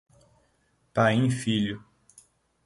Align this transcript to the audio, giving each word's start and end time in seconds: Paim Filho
Paim 0.95 1.29
Filho 1.29 1.85